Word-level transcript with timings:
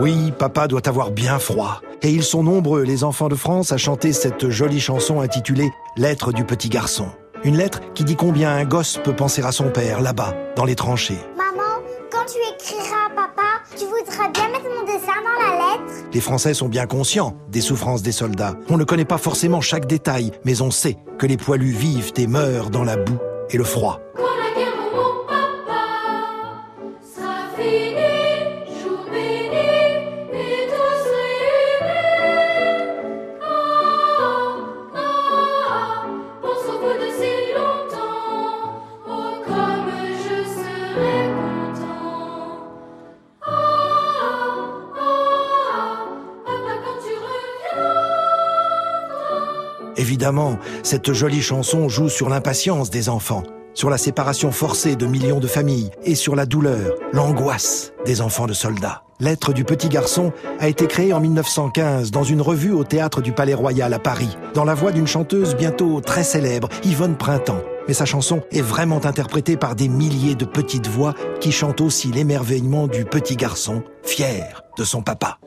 Oui, 0.00 0.32
papa 0.38 0.68
doit 0.68 0.86
avoir 0.88 1.10
bien 1.10 1.38
froid. 1.38 1.80
Et 2.02 2.10
ils 2.10 2.22
sont 2.22 2.44
nombreux, 2.44 2.82
les 2.82 3.02
enfants 3.02 3.28
de 3.28 3.34
France, 3.34 3.72
à 3.72 3.76
chanter 3.76 4.12
cette 4.12 4.48
jolie 4.48 4.78
chanson 4.78 5.20
intitulée 5.20 5.70
Lettre 5.96 6.32
du 6.32 6.44
petit 6.44 6.68
garçon. 6.68 7.08
Une 7.42 7.56
lettre 7.56 7.80
qui 7.94 8.04
dit 8.04 8.14
combien 8.14 8.50
un 8.50 8.64
gosse 8.64 9.00
peut 9.02 9.14
penser 9.14 9.42
à 9.42 9.50
son 9.50 9.70
père, 9.70 10.00
là-bas, 10.00 10.34
dans 10.54 10.64
les 10.64 10.76
tranchées. 10.76 11.18
Maman, 11.36 11.82
quand 12.12 12.24
tu 12.26 12.38
écriras 12.54 13.06
à 13.06 13.10
papa, 13.14 13.42
tu 13.76 13.84
voudras 13.86 14.28
bien 14.28 14.48
mettre 14.48 14.68
mon 14.68 14.84
dessin 14.84 15.18
dans 15.24 15.40
la 15.44 15.56
lettre? 15.56 15.92
Les 16.12 16.20
Français 16.20 16.54
sont 16.54 16.68
bien 16.68 16.86
conscients 16.86 17.36
des 17.48 17.60
souffrances 17.60 18.02
des 18.02 18.12
soldats. 18.12 18.54
On 18.70 18.76
ne 18.76 18.84
connaît 18.84 19.04
pas 19.04 19.18
forcément 19.18 19.60
chaque 19.60 19.86
détail, 19.86 20.30
mais 20.44 20.62
on 20.62 20.70
sait 20.70 20.96
que 21.18 21.26
les 21.26 21.36
poilus 21.36 21.72
vivent 21.72 22.12
et 22.16 22.28
meurent 22.28 22.70
dans 22.70 22.84
la 22.84 22.96
boue 22.96 23.18
et 23.50 23.56
le 23.56 23.64
froid. 23.64 24.00
Quand 24.16 24.22
la 24.22 24.54
guerre, 24.56 24.74
mon 24.94 25.26
papa 25.26 25.80
sera 27.02 27.48
finie, 27.56 27.94
Évidemment, 49.98 50.58
cette 50.84 51.12
jolie 51.12 51.42
chanson 51.42 51.88
joue 51.88 52.08
sur 52.08 52.28
l'impatience 52.28 52.88
des 52.88 53.08
enfants, 53.08 53.42
sur 53.74 53.90
la 53.90 53.98
séparation 53.98 54.52
forcée 54.52 54.94
de 54.94 55.06
millions 55.06 55.40
de 55.40 55.48
familles 55.48 55.90
et 56.04 56.14
sur 56.14 56.36
la 56.36 56.46
douleur, 56.46 56.94
l'angoisse 57.12 57.92
des 58.06 58.20
enfants 58.20 58.46
de 58.46 58.52
soldats. 58.52 59.02
Lettre 59.18 59.52
du 59.52 59.64
petit 59.64 59.88
garçon 59.88 60.32
a 60.60 60.68
été 60.68 60.86
créée 60.86 61.12
en 61.12 61.18
1915 61.18 62.12
dans 62.12 62.22
une 62.22 62.40
revue 62.40 62.70
au 62.70 62.84
théâtre 62.84 63.20
du 63.20 63.32
Palais 63.32 63.54
Royal 63.54 63.92
à 63.92 63.98
Paris, 63.98 64.38
dans 64.54 64.64
la 64.64 64.74
voix 64.74 64.92
d'une 64.92 65.08
chanteuse 65.08 65.56
bientôt 65.56 66.00
très 66.00 66.22
célèbre, 66.22 66.68
Yvonne 66.84 67.16
Printemps. 67.16 67.62
Mais 67.88 67.94
sa 67.94 68.04
chanson 68.04 68.42
est 68.52 68.62
vraiment 68.62 69.04
interprétée 69.04 69.56
par 69.56 69.74
des 69.74 69.88
milliers 69.88 70.36
de 70.36 70.44
petites 70.44 70.86
voix 70.86 71.14
qui 71.40 71.50
chantent 71.50 71.80
aussi 71.80 72.12
l'émerveillement 72.12 72.86
du 72.86 73.04
petit 73.04 73.34
garçon, 73.34 73.82
fier 74.04 74.62
de 74.78 74.84
son 74.84 75.02
papa. 75.02 75.38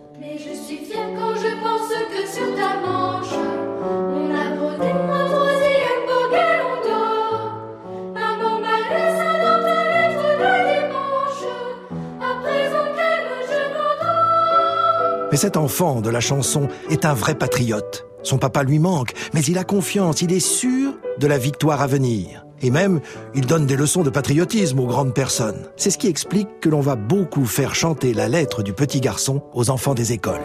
Mais 15.32 15.38
cet 15.38 15.58
enfant 15.58 16.02
de 16.02 16.10
la 16.10 16.20
chanson 16.20 16.68
est 16.90 17.06
un 17.06 17.14
vrai 17.14 17.36
patriote. 17.36 18.06
Son 18.24 18.38
papa 18.38 18.64
lui 18.64 18.80
manque, 18.80 19.14
mais 19.34 19.42
il 19.42 19.58
a 19.58 19.64
confiance, 19.64 20.22
il 20.22 20.32
est 20.34 20.40
sûr 20.40 20.94
de 21.18 21.28
la 21.28 21.38
victoire 21.38 21.82
à 21.82 21.88
venir. 21.88 22.46
Et 22.62 22.69
même, 22.69 23.00
il 23.34 23.47
donne 23.47 23.66
des 23.66 23.75
leçons 23.75 24.03
de 24.03 24.09
patriotisme 24.12 24.80
aux 24.80 24.86
grandes 24.86 25.16
personnes. 25.16 25.68
C'est 25.78 25.90
ce 25.90 25.97
qui 25.97 26.08
explique 26.08 26.59
que 26.59 26.69
l'on 26.69 26.81
va 26.81 26.96
beaucoup 26.96 27.46
faire 27.46 27.74
chanter 27.74 28.14
la 28.14 28.28
lettre 28.28 28.62
du 28.62 28.74
petit 28.74 29.02
garçon 29.02 29.42
aux 29.53 29.69
enfants 29.72 29.96
des 29.96 30.12
écoles. 30.12 30.42